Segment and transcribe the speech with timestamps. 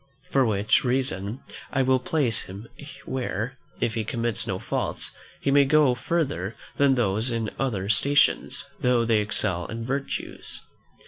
[0.31, 1.41] For which reason
[1.71, 2.67] I will place him
[3.05, 8.65] where, if he commits no faults, he may go further than those in other stations,
[8.79, 10.61] though they excel in virtues.